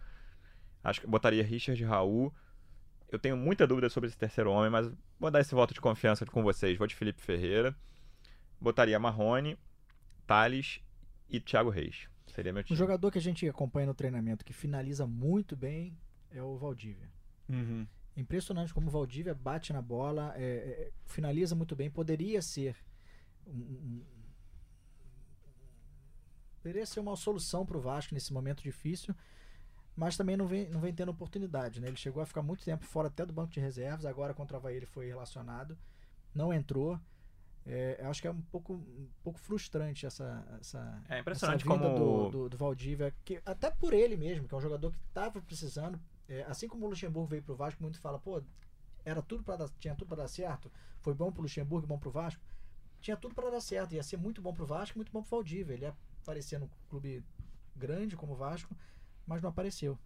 [0.84, 2.32] Acho que botaria Richard Raul.
[3.09, 6.25] Eu tenho muita dúvida sobre esse terceiro homem, mas vou dar esse voto de confiança
[6.25, 6.77] com vocês.
[6.77, 7.75] Vou de Felipe Ferreira.
[8.59, 9.57] Botaria Marrone,
[10.25, 10.81] Thales
[11.29, 12.09] e Thiago Reis.
[12.27, 12.77] Seria meu Um time.
[12.77, 15.97] jogador que a gente acompanha no treinamento que finaliza muito bem
[16.31, 17.09] é o Valdívia.
[18.17, 21.89] Impressionante como o Valdívia bate na bola, é, é, finaliza muito bem.
[21.89, 22.75] Poderia ser
[23.45, 24.05] um- um-
[26.61, 29.15] poderia ser uma solução para o Vasco nesse momento difícil,
[29.97, 31.81] mas também não vem, não vem tendo oportunidade.
[31.81, 31.88] Né?
[31.88, 34.60] Ele chegou a ficar muito tempo fora até do banco de reservas, agora contra o
[34.60, 35.77] Havaí ele foi relacionado,
[36.33, 36.99] não entrou.
[37.65, 41.89] É, acho que é um pouco, um pouco frustrante essa, essa, É impressionante essa vinda
[41.89, 44.97] como- do, do, do Valdívia, que, até por ele mesmo, que é um jogador que
[45.10, 45.99] estava precisando.
[46.29, 48.41] é, assim como o Luxemburgo veio pro Vasco, muito fala, pô,
[49.03, 50.71] era tudo para dar, tinha tudo para dar certo.
[51.01, 52.41] Foi bom pro Luxemburgo, bom pro Vasco.
[53.01, 55.73] Tinha tudo para dar certo, ia ser muito bom pro Vasco, muito bom pro Valdívia.
[55.73, 57.23] Ele ia aparecer no clube
[57.75, 58.73] grande como o Vasco,
[59.27, 59.97] mas não apareceu.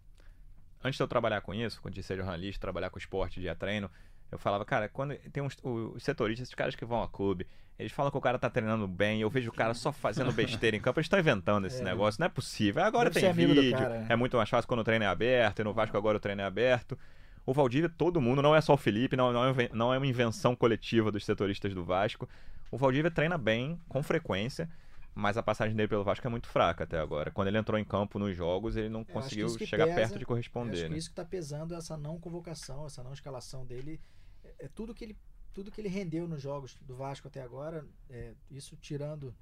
[0.84, 3.88] Antes de eu trabalhar com isso, quando de ser jornalista, trabalhar com esporte, dia treino,
[4.30, 7.46] eu falava, cara, quando tem uns os setoristas, esses caras que vão a clube,
[7.78, 10.76] eles falam que o cara tá treinando bem, eu vejo o cara só fazendo besteira
[10.76, 11.84] em campo, eles estão inventando esse É.
[11.84, 12.82] negócio, não é possível.
[12.82, 14.12] Agora tem vídeo, cara, é.
[14.12, 16.42] é muito mais fácil quando o treino é aberto, e no Vasco agora o treino
[16.42, 16.98] é aberto.
[17.44, 20.06] O Valdívia, todo mundo, não é só o Felipe, não, não, é, não é uma
[20.06, 22.28] invenção coletiva dos setoristas do Vasco.
[22.70, 24.68] O Valdívia treina bem, com frequência,
[25.14, 27.30] mas a passagem dele pelo Vasco é muito fraca até agora.
[27.30, 30.14] Quando ele entrou em campo nos jogos, ele não acho que conseguiu chegar pesa- perto
[30.16, 30.72] de Eu corresponder.
[30.72, 30.96] acho que né?
[30.98, 34.00] isso que tá pesando é essa não convocação, essa não escalação dele.
[34.44, 35.16] É, é tudo que ele
[35.54, 39.34] tudo que ele rendeu nos jogos do Vasco até agora, é, isso tirando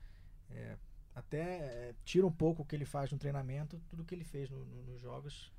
[0.50, 0.76] é,
[1.14, 4.50] até é, tira um pouco o que ele faz no treinamento, tudo que ele fez
[4.50, 5.52] no- no- nos jogos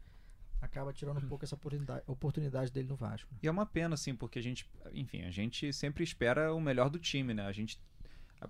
[0.60, 3.34] acaba tirando um pouco essa oportunidade, oportunidade dele no Vasco.
[3.42, 6.90] E é uma pena, assim, porque a gente, enfim, a gente sempre espera o melhor
[6.90, 7.46] do time, né?
[7.46, 7.82] A gente,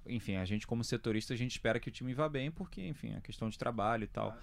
[0.05, 3.13] enfim, a gente como setorista, a gente espera que o time vá bem, porque, enfim,
[3.15, 4.37] é questão de trabalho e tal.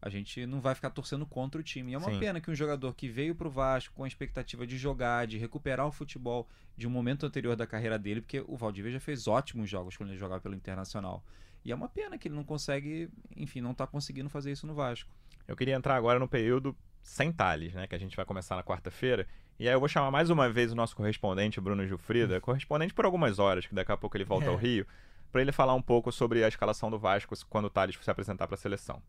[0.00, 1.92] A gente não vai ficar torcendo contra o time.
[1.92, 2.18] E é uma Sim.
[2.18, 5.86] pena que um jogador que veio pro Vasco com a expectativa de jogar, de recuperar
[5.86, 9.70] o futebol de um momento anterior da carreira dele, porque o Valdívia já fez ótimos
[9.70, 11.24] jogos quando ele jogava pelo Internacional.
[11.64, 14.74] E é uma pena que ele não consegue, enfim, não tá conseguindo fazer isso no
[14.74, 15.10] Vasco.
[15.48, 17.86] Eu queria entrar agora no período sem Thales, né?
[17.86, 19.26] Que a gente vai começar na quarta-feira.
[19.58, 23.04] E aí eu vou chamar mais uma vez o nosso correspondente, Bruno Gilfrida, correspondente por
[23.04, 24.58] algumas horas, que daqui a pouco ele volta ao É.
[24.58, 24.86] Rio,
[25.30, 28.46] para ele falar um pouco sobre a escalação do Vasco quando o Thales se apresentar
[28.46, 29.02] para a seleção.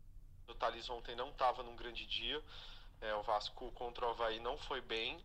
[0.48, 2.40] O Thales ontem não estava num grande dia.
[3.00, 5.18] É, o Vasco contra o Havaí não foi bem.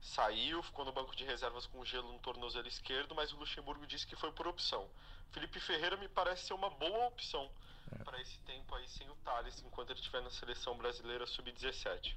[0.00, 4.06] Saiu, ficou no banco de reservas com gelo no tornozelo esquerdo, mas o Luxemburgo disse
[4.06, 4.88] que foi por opção.
[5.30, 7.48] Felipe Ferreira me parece ser uma boa opção
[8.04, 12.16] para esse tempo aí sem o Thales, enquanto ele estiver na seleção brasileira sub-17.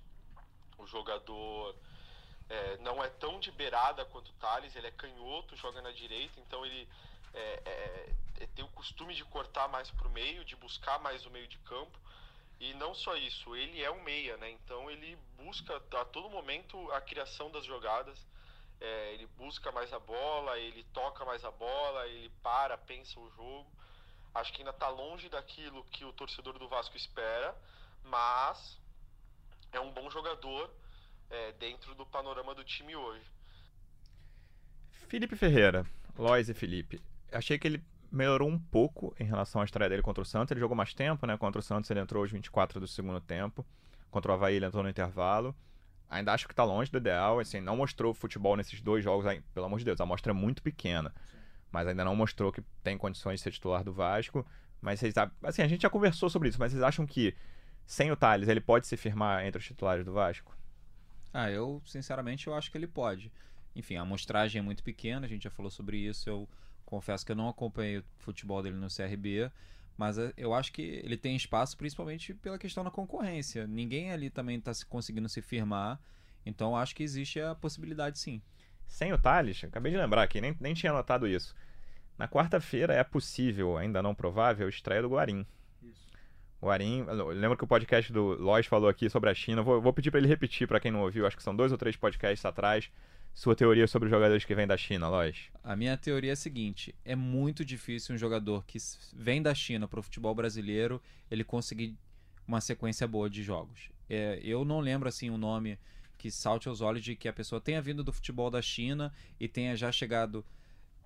[0.78, 1.76] O jogador
[2.50, 6.40] é, não é tão de beirada quanto o Thales, ele é canhoto, joga na direita,
[6.40, 6.88] então ele
[7.34, 11.26] é, é, é, tem o costume de cortar mais para o meio, de buscar mais
[11.26, 12.00] o meio de campo.
[12.60, 14.50] E não só isso, ele é um meia, né?
[14.52, 18.18] Então ele busca a todo momento a criação das jogadas.
[18.80, 23.30] É, ele busca mais a bola, ele toca mais a bola, ele para, pensa o
[23.32, 23.70] jogo.
[24.34, 27.56] Acho que ainda está longe daquilo que o torcedor do Vasco espera,
[28.04, 28.78] mas
[29.72, 30.70] é um bom jogador
[31.30, 33.26] é, dentro do panorama do time hoje.
[35.08, 35.86] Felipe Ferreira,
[36.18, 37.02] Lois e Felipe.
[37.32, 40.52] Achei que ele melhorou um pouco em relação à estreia dele contra o Santos.
[40.52, 41.38] Ele jogou mais tempo, né?
[41.38, 43.66] Contra o Santos ele entrou aos 24 do segundo tempo.
[44.10, 45.56] Contra o Havaí ele entrou no intervalo.
[46.10, 49.42] Ainda acho que tá longe do ideal, assim, não mostrou futebol nesses dois jogos, aí,
[49.54, 51.14] pelo amor de Deus, a amostra é muito pequena.
[51.72, 54.46] Mas ainda não mostrou que tem condições de ser titular do Vasco.
[54.80, 57.36] Mas vocês, assim, a gente já conversou sobre isso, mas vocês acham que
[57.86, 60.56] sem o Thales ele pode se firmar entre os titulares do Vasco?
[61.38, 63.30] Ah, eu, sinceramente, eu acho que ele pode.
[63.76, 66.30] Enfim, a amostragem é muito pequena, a gente já falou sobre isso.
[66.30, 66.48] Eu
[66.86, 69.52] confesso que eu não acompanhei o futebol dele no CRB,
[69.98, 73.68] mas eh, eu acho que ele tem espaço principalmente pela questão da concorrência.
[73.68, 76.00] Ninguém ali também está conseguindo se firmar,
[76.46, 78.42] então eu acho que existe a possibilidade sim.
[78.88, 81.54] Sem o Thales, acabei de lembrar aqui, nem, nem tinha notado isso.
[82.18, 85.46] Na quarta-feira é possível, ainda não provável, a estreia do Guarim.
[86.66, 89.62] O Guarim, lembra que o podcast do Lois falou aqui sobre a China.
[89.62, 91.78] Vou, vou pedir para ele repetir para quem não ouviu, acho que são dois ou
[91.78, 92.90] três podcasts atrás.
[93.36, 95.38] Sua teoria sobre os jogadores que vêm da China, Lois.
[95.64, 98.80] A minha teoria é a seguinte: é muito difícil um jogador que
[99.14, 101.00] vem da China para o futebol brasileiro
[101.30, 101.96] ele conseguir
[102.48, 103.92] uma sequência boa de jogos.
[104.10, 105.78] É, eu não lembro assim um nome
[106.18, 109.48] que salte aos olhos de que a pessoa tenha vindo do futebol da China e
[109.48, 110.44] tenha já chegado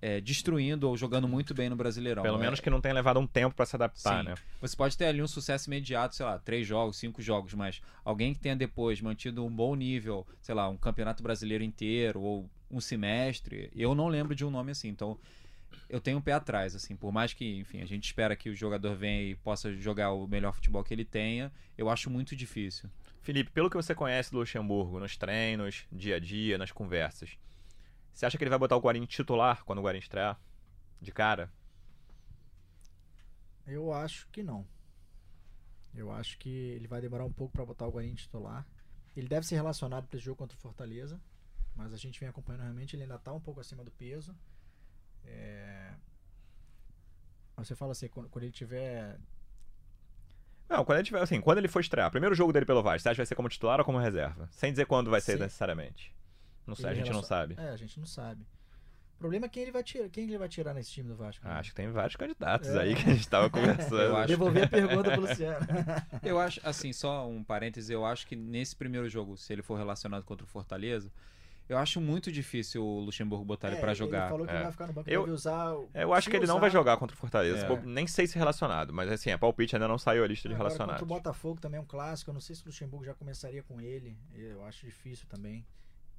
[0.02, 2.22] é, destruindo ou jogando muito bem no Brasileirão.
[2.22, 4.30] Pelo É- menos que não tenha levado um tempo pra se adaptar, Sim.
[4.30, 4.34] né?
[4.60, 8.32] Você pode ter ali um sucesso imediato, sei lá, três jogos, cinco jogos, mas alguém
[8.32, 12.80] que tenha depois mantido um bom nível, sei lá, um campeonato brasileiro inteiro ou um
[12.80, 14.88] semestre, eu não lembro de um nome assim.
[14.88, 15.18] Então,
[15.88, 18.54] eu tenho um pé atrás, assim, por mais que, enfim, a gente espera que o
[18.54, 22.88] jogador venha e possa jogar o melhor futebol que ele tenha, eu acho muito difícil.
[23.22, 27.30] Felipe, pelo que você conhece do Luxemburgo, nos treinos, dia a dia, nas conversas,
[28.12, 30.38] você acha que ele vai botar o Guarim titular quando o Guarim estrear?
[31.00, 31.50] De cara?
[33.66, 34.66] Eu acho que não.
[35.94, 38.66] Eu acho que ele vai demorar um pouco para botar o Guarim titular.
[39.16, 41.20] Ele deve ser relacionado para esse jogo contra o Fortaleza,
[41.74, 44.36] mas a gente vem acompanhando realmente, ele ainda tá um pouco acima do peso.
[45.24, 45.92] É...
[47.56, 49.18] Você fala assim, quando, quando ele tiver.
[50.68, 53.08] Não, quando ele tiver, assim, quando ele for estrear, primeiro jogo dele pelo Vasco, você
[53.08, 54.48] acha que vai ser como titular ou como reserva?
[54.52, 55.42] Sem dizer quando vai ser Sim.
[55.42, 56.14] necessariamente.
[56.66, 57.54] Não sei, ele a gente não sabe.
[57.58, 58.42] É, a gente não sabe.
[59.16, 61.44] O problema é quem ele vai tirar, quem ele vai tirar nesse time do Vasco.
[61.46, 61.52] né?
[61.52, 62.80] Ah, acho que tem vários candidatos É.
[62.80, 64.00] aí que a gente tava conversando.
[64.00, 64.28] Eu acho.
[64.28, 65.66] Devolver a pergunta pro Luciano.
[66.22, 69.76] Eu acho, assim, só um parêntese, eu acho que nesse primeiro jogo, se ele for
[69.76, 71.12] relacionado contra o Fortaleza,
[71.68, 74.20] eu acho muito difícil o Luxemburgo botar ele É, pra jogar.
[74.22, 74.62] Ele falou que É.
[74.62, 75.74] vai ficar no banco, Eu- deve usar.
[75.74, 77.66] o- É, Eu acho que ele não vai usar- jogar contra o Fortaleza.
[77.66, 77.82] É.
[77.86, 80.68] Nem sei se relacionado, mas assim, a palpite ainda não saiu a lista de Agora,
[80.70, 81.00] relacionados.
[81.00, 82.30] Contra o Botafogo também é um clássico.
[82.30, 84.16] Eu não sei se o Luxemburgo já começaria com ele.
[84.34, 85.64] Eu acho difícil também.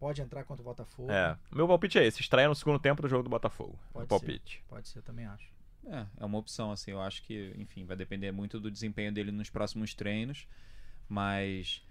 [0.01, 1.11] Pode entrar contra o Botafogo.
[1.11, 3.77] É, o meu palpite é esse, estreia no segundo tempo do jogo do Botafogo.
[3.93, 4.63] Pode palpite.
[4.67, 5.47] Pode ser, também acho.
[5.85, 6.89] É, é uma opção, assim.
[6.89, 10.47] Eu acho que, enfim, vai depender muito do desempenho dele nos próximos treinos.
[11.07, 11.83] Mas.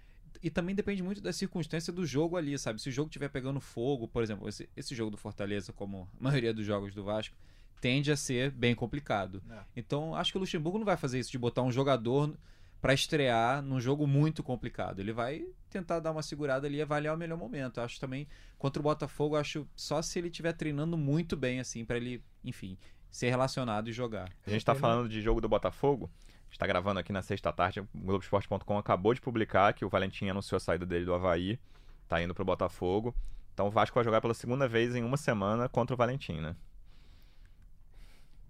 [0.43, 2.81] E também depende muito da circunstância do jogo ali, sabe?
[2.81, 6.19] Se o jogo estiver pegando fogo, por exemplo, esse, esse jogo do Fortaleza, como a
[6.21, 7.37] maioria dos jogos do Vasco,
[7.79, 9.41] tende a ser bem complicado.
[9.49, 9.59] É.
[9.73, 12.35] Então, acho que o Luxemburgo não vai fazer isso de botar um jogador
[12.81, 14.99] pra estrear num jogo muito complicado.
[14.99, 17.79] Ele vai tentar dar uma segurada ali e avaliar o melhor momento.
[17.79, 21.97] Acho também contra o Botafogo, acho só se ele estiver treinando muito bem assim pra
[21.97, 22.77] ele, enfim,
[23.11, 24.29] ser relacionado e jogar.
[24.45, 26.09] A gente tá Tem- falando de jogo do Botafogo.
[26.27, 27.79] A gente tá gravando aqui na sexta tarde.
[27.79, 31.57] O Globoesporte.com acabou de publicar que o Valentim anunciou a saída dele do Havaí.
[32.09, 33.15] Tá indo pro Botafogo.
[33.53, 36.55] Então o Vasco vai jogar pela segunda vez em uma semana contra o Valentim, né?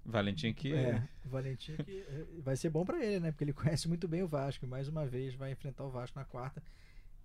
[0.06, 3.32] Valentim que É, Valentim que eh, vai ser bom pra ele, né?
[3.32, 4.66] Porque ele conhece muito bem o Vasco.
[4.66, 6.62] E mais uma vez vai enfrentar o Vasco na quarta.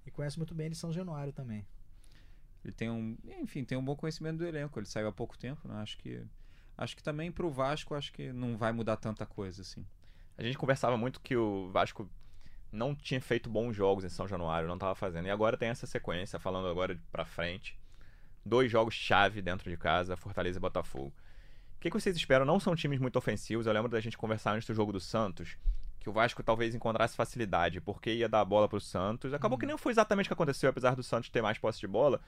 [0.05, 1.67] E conhece muito bem ele em São Januário também.
[2.65, 4.79] ele tem um, enfim, tem um bom conhecimento do elenco.
[4.79, 5.77] Ele saiu há pouco tempo, né?
[5.77, 6.23] Acho que
[6.77, 9.87] acho que também pro Vasco acho que não vai mudar tanta coisa assim.
[10.37, 12.09] A gente conversava muito que o Vasco
[12.71, 15.27] não tinha feito bons jogos em São Januário, não tava fazendo.
[15.27, 17.79] E agora tem essa sequência, falando agora pra frente.
[18.45, 21.13] Dois jogos chave dentro de casa, Fortaleza e Botafogo.
[21.77, 22.45] O que, que vocês esperam?
[22.45, 23.67] Não são times muito ofensivos.
[23.67, 25.57] Eu lembro da gente conversar antes do jogo do Santos,
[26.01, 29.35] que o Vasco talvez encontrasse facilidade, porque ia dar a bola pro Santos.
[29.35, 31.87] Acabou que nem foi exatamente o que aconteceu, apesar do Santos ter mais posse de
[31.87, 32.21] bola.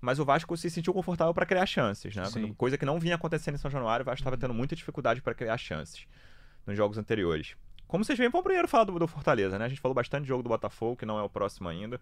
[0.00, 2.24] Mas o Vasco se sentiu confortável para criar chances, né?
[2.26, 2.52] Sim.
[2.54, 4.02] Coisa que não vinha acontecendo em São Januário.
[4.02, 6.06] O Vasco estava tendo muita dificuldade para criar chances
[6.66, 7.56] nos jogos anteriores.
[7.86, 9.64] Como vocês veem, vamos primeiro falar do, do Fortaleza, né?
[9.64, 12.00] A gente falou bastante de jogo do Botafogo, que não é o próximo ainda.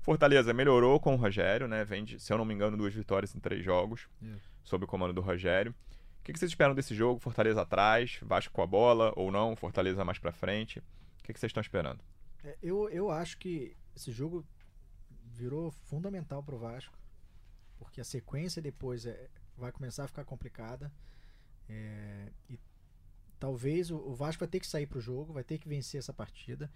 [0.00, 1.84] Fortaleza melhorou com o Rogério, né?
[1.84, 4.51] Vem de, se eu não me engano, duas vitórias em três jogos, Isso.
[4.64, 5.74] Sob o comando do Rogério.
[6.20, 7.18] O que, vocês esperam desse jogo?
[7.18, 9.56] Fortaleza atrás, Vasco com a bola ou não?
[9.56, 10.78] Fortaleza mais pra frente?
[10.78, 12.00] O que, vocês estão esperando?
[12.44, 14.46] É, eu, eu acho que esse jogo
[15.32, 16.96] virou fundamental pro Vasco.
[17.76, 20.92] Porque a sequência depois é, vai começar a ficar complicada.
[21.68, 22.58] É, e
[23.40, 26.12] talvez o, o Vasco vai ter que sair pro jogo, vai ter que vencer essa
[26.12, 26.70] partida.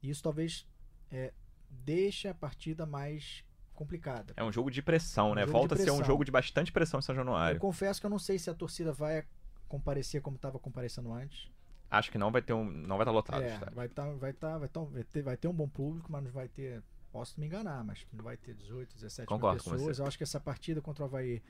[0.00, 0.64] E isso talvez
[1.10, 1.32] é,
[1.68, 3.44] deixe a partida mais
[3.82, 4.32] complicada.
[4.36, 5.44] É um jogo de pressão, Um né?
[5.46, 7.60] Volta a ser um jogo de bastante pressão em São Eu Januário.
[7.60, 9.24] confesso que eu não sei se a torcida vai
[9.68, 11.50] comparecer como estava comparecendo antes.
[11.90, 13.40] Acho que não vai ter um, não vai estar lotado.
[13.40, 16.10] o É, vai, tá, vai, tá, vai, tá, vai, ter, vai ter um bom público,
[16.10, 16.82] mas não vai ter.
[17.12, 19.98] Posso me enganar, mas não vai ter 18, 17 Concordo mil pessoas.
[19.98, 21.42] Eu acho que essa partida contra o Havaí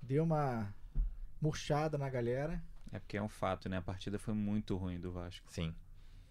[0.00, 0.72] deu uma
[1.40, 2.62] murchada na galera.
[2.90, 3.76] É porque é um fato, né?
[3.76, 5.46] A partida foi muito ruim do Vasco.
[5.52, 5.74] Sim.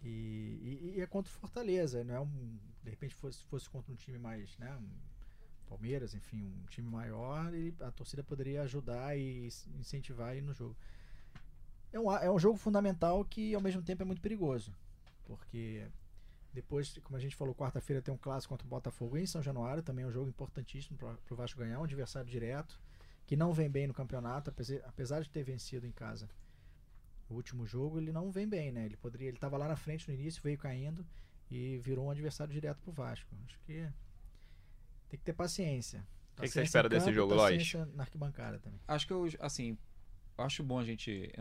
[0.03, 2.57] E, e- e é contra o Fortaleza, não é um.
[2.83, 4.75] De repente fosse, fosse contra um time mais, né?
[4.75, 4.87] Um
[5.67, 9.47] Palmeiras, enfim, um time maior, e a torcida poderia ajudar e
[9.79, 10.75] incentivar aí no jogo.
[11.91, 14.73] É um, é um jogo fundamental que ao mesmo tempo é muito perigoso.
[15.25, 15.85] Porque
[16.53, 19.83] depois, como a gente falou, quarta-feira tem um clássico contra o Botafogo em São Januário,
[19.83, 22.79] também é um jogo importantíssimo para o Vasco ganhar, um adversário direto,
[23.25, 24.49] que não vem bem no campeonato,
[24.85, 26.29] apesar, de ter vencido em casa
[27.29, 28.85] o último jogo, ele não vem bem, né?
[28.85, 31.05] Ele poderia, ele estava lá na frente no início, veio caindo
[31.51, 33.35] e virou um adversário direto pro Vasco.
[33.45, 33.85] Acho que
[35.09, 36.05] tem que ter paciência.
[36.37, 37.57] O que que você espera desse jogo, Lois?
[37.57, 38.79] paciência na arquibancada também.
[38.87, 39.77] Acho que eu, assim,
[40.37, 41.31] acho bom a gente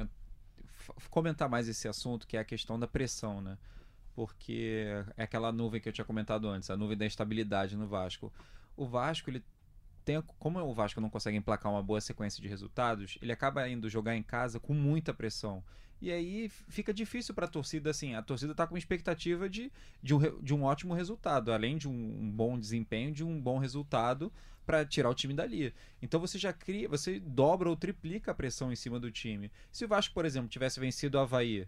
[1.10, 3.58] comentar mais esse assunto, que é a questão da pressão, né?
[4.16, 8.32] porque é aquela nuvem que eu tinha comentado antes, a nuvem da instabilidade no Vasco.
[8.74, 9.44] O Vasco, ele
[10.06, 13.90] tem, como o Vasco não consegue emplacar uma boa sequência de resultados, ele acaba indo
[13.90, 15.62] jogar em casa com muita pressão.
[16.00, 20.14] E aí fica difícil para a torcida, assim, a torcida está com expectativa de, de,
[20.14, 24.30] um, de um ótimo resultado, além de um, um bom desempenho, de um bom resultado
[24.66, 25.72] para tirar o time dali.
[26.02, 29.50] Então você já cria, você dobra ou triplica a pressão em cima do time.
[29.72, 31.66] Se o Vasco, por exemplo, tivesse vencido o Havaí,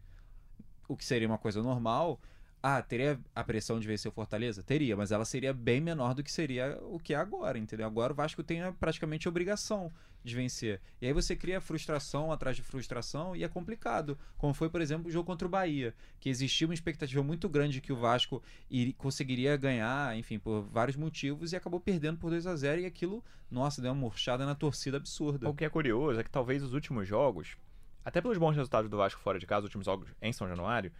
[0.89, 2.21] o que seria uma coisa normal,
[2.63, 4.63] ah, teria a pressão de vencer o Fortaleza?
[4.63, 7.87] Teria, mas ela seria bem menor do que seria o que é agora, entendeu?
[7.87, 9.93] Agora o Vasco tem praticamente a obrigação
[10.25, 10.81] de vencer.
[11.01, 14.19] E aí você cria frustração atrás de frustração e é complicado.
[14.37, 17.81] Como foi, por exemplo, o jogo contra o Bahia, que existia uma expectativa muito grande
[17.81, 22.47] que o Vasco ir, conseguiria ganhar, enfim, por vários motivos e acabou perdendo por 2
[22.47, 25.49] a 0 e aquilo, nossa, deu uma murchada na torcida absurda.
[25.49, 27.57] O que é curioso é que talvez os últimos jogos,
[28.05, 30.93] até pelos bons resultados do Vasco fora de casa, os últimos jogos em São Januário,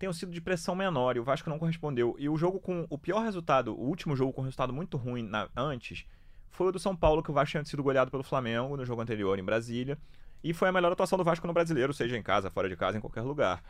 [0.00, 2.16] tenham sido de pressão menor e o Vasco não correspondeu.
[2.18, 5.46] E o jogo com o pior resultado, o último jogo com resultado muito ruim na,
[5.54, 6.06] antes,
[6.48, 9.02] foi o do São Paulo, que o Vasco tinha sido goleado pelo Flamengo no jogo
[9.02, 9.98] anterior em Brasília.
[10.42, 12.96] E foi a melhor atuação do Vasco no brasileiro, seja em casa, fora de casa,
[12.96, 13.62] em qualquer lugar.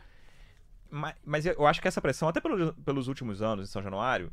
[0.89, 4.31] Mas, mas eu acho que essa pressão, até pelos, pelos últimos anos em São Januário,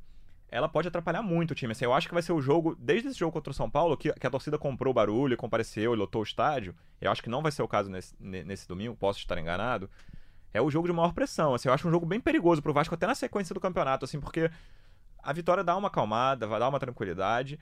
[0.49, 1.73] ela pode atrapalhar muito o time.
[1.73, 3.97] Assim, eu acho que vai ser o jogo, desde esse jogo contra o São Paulo,
[3.97, 6.77] que, que a torcida comprou barulho, compareceu e lotou o estádio.
[7.01, 9.91] Eu acho que não vai ser o caso nesse, nesse domingo, posso estar enganado
[10.53, 11.55] é o jogo de maior pressão.
[11.55, 14.21] Assim, eu acho um jogo bem perigoso pro Vasco até na sequência do campeonato, assim,
[14.21, 14.51] porque
[15.23, 17.59] a vitória dá uma acalmada, vai dar uma tranquilidade.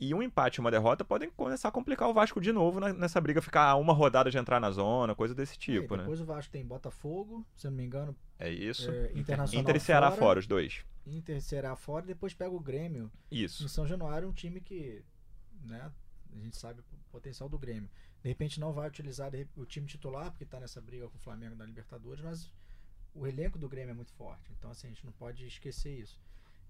[0.00, 3.20] E um empate e uma derrota podem começar a complicar o Vasco de novo nessa
[3.20, 6.24] briga, ficar uma rodada de entrar na zona, coisa desse tipo, é, depois né?
[6.24, 8.14] o Vasco tem Botafogo, se eu não me engano.
[8.38, 8.88] É isso.
[8.88, 10.84] É, Internacional Inter e Ceará fora, fora, os dois.
[11.04, 13.10] Inter e Ceará fora, e depois pega o Grêmio.
[13.28, 13.64] Isso.
[13.64, 15.02] Em São Januário, um time que,
[15.64, 15.90] né,
[16.32, 17.90] a gente sabe o potencial do Grêmio.
[18.22, 21.54] De repente não vai utilizar o time titular, porque está nessa briga com o Flamengo
[21.54, 22.52] na Libertadores, mas
[23.14, 24.52] o elenco do Grêmio é muito forte.
[24.58, 26.20] Então, assim, a gente não pode esquecer isso.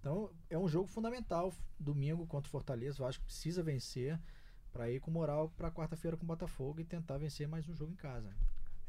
[0.00, 3.02] Então, é um jogo fundamental domingo contra o Fortaleza.
[3.02, 4.18] O Vasco precisa vencer
[4.72, 7.92] para ir com moral para quarta-feira com o Botafogo e tentar vencer mais um jogo
[7.92, 8.32] em casa.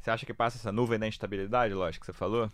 [0.00, 2.50] Você acha que passa essa nuvem da instabilidade, lógico, que você falou?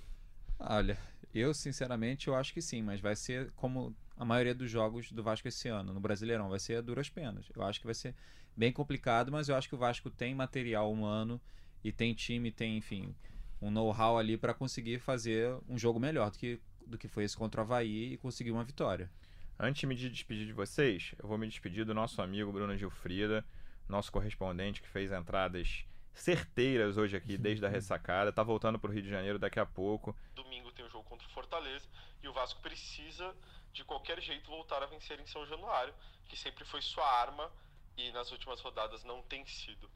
[0.58, 0.98] Olha,
[1.34, 5.22] eu sinceramente eu acho que sim, mas vai ser como a maioria dos jogos do
[5.22, 7.46] Vasco esse ano, no Brasileirão, vai ser a duras penas.
[7.54, 8.14] Eu acho que vai ser
[8.56, 11.40] bem complicado, mas eu acho que o Vasco tem material humano
[11.84, 13.14] e tem time, tem, enfim,
[13.60, 17.36] um know-how ali para conseguir fazer um jogo melhor do que, do que foi esse
[17.36, 19.10] contra o Havaí e conseguir uma vitória.
[19.58, 23.44] Antes de me despedir de vocês, eu vou me despedir do nosso amigo Bruno Gilfrida,
[23.88, 28.92] nosso correspondente que fez entradas certeiras hoje aqui desde a ressacada, tá voltando para o
[28.92, 30.16] Rio de Janeiro daqui a pouco.
[30.34, 31.86] Domingo tem o jogo contra o Fortaleza
[32.22, 33.34] e o Vasco precisa
[33.76, 35.92] de qualquer jeito voltar a vencer em São Januário,
[36.28, 37.50] que sempre foi sua arma
[37.96, 39.88] e nas últimas rodadas não tem sido.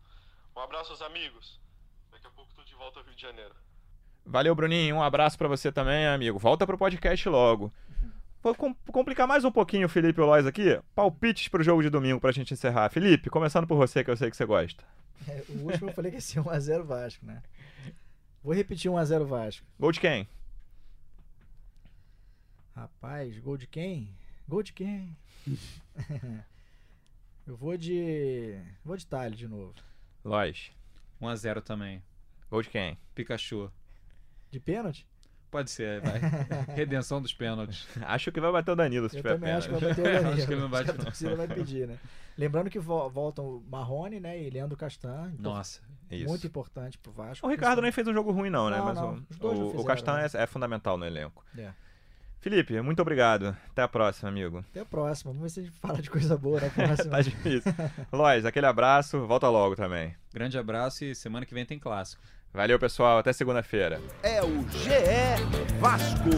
[0.54, 1.58] Um abraço aos amigos.
[2.12, 3.54] Daqui a pouco tô de volta ao Rio de Janeiro.
[4.24, 4.96] Valeu, Bruninho.
[4.96, 6.38] Um abraço para você também, amigo.
[6.38, 7.72] Volta pro podcast logo.
[8.42, 8.54] Vou
[8.92, 10.78] complicar mais um pouquinho o Felipe Lois aqui.
[10.94, 12.90] Palpites pro jogo de domingo pra gente encerrar.
[12.90, 14.84] Felipe, começando por você, que eu sei que você gosta.
[15.26, 17.42] É, o último eu falei que ia ser 1x0 Vasco, né?
[18.42, 19.66] Vou repetir 1x0 Vasco.
[19.78, 20.28] Gol de quem?
[22.80, 24.08] Rapaz, gol de quem?
[24.48, 25.14] Gol de quem?
[27.46, 28.58] eu vou de.
[28.82, 29.74] Vou de talho de novo.
[30.24, 30.70] Lois.
[31.20, 32.02] 1x0 também.
[32.50, 32.96] Gol de quem?
[33.14, 33.70] Pikachu.
[34.50, 35.06] De pênalti?
[35.50, 36.20] Pode ser, vai.
[36.74, 37.86] Redenção dos pênaltis.
[38.00, 39.66] Acho que vai bater o Danilo se Eu tiver também pênalti.
[39.66, 40.32] acho que vai bater o Danilo.
[40.32, 41.98] Acho que ele não bate, a torcida vai pedir, né?
[42.38, 44.40] Lembrando que vo voltam o Marrone, né?
[44.42, 45.32] E Leandro Castan.
[45.38, 45.82] Então, Nossa.
[46.10, 46.24] Isso.
[46.26, 47.46] Muito importante pro Vasco.
[47.46, 48.78] O Ricardo nem fez um jogo ruim, não, né?
[48.78, 49.14] Não, Mas não.
[49.16, 50.26] o- Os dois não o, o Castan né?
[50.32, 51.44] é, é fundamental no elenco.
[51.58, 51.74] É.
[52.40, 53.54] Felipe, muito obrigado.
[53.70, 54.64] Até a próxima, amigo.
[54.70, 55.30] Até a próxima.
[55.30, 57.10] Vamos ver se a gente fala de coisa boa na próxima.
[57.16, 57.72] tá difícil.
[58.10, 59.26] Lois, aquele abraço.
[59.26, 60.14] Volta logo também.
[60.32, 62.22] Grande abraço e semana que vem tem clássico.
[62.52, 63.18] Valeu, pessoal.
[63.18, 64.00] Até segunda-feira.
[64.22, 66.30] É o GE Vasco.